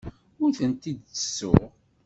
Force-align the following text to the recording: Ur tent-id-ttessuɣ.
Ur 0.43 0.51
tent-id-ttessuɣ. 0.57 1.59